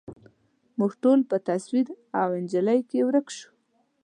موږ 0.77 0.91
ټول 1.03 1.19
په 1.29 1.37
تصویر 1.49 1.87
او 2.21 2.27
انجلۍ 2.39 2.79
کي 2.89 2.99
ورک 3.07 3.27
شوو 3.37 3.51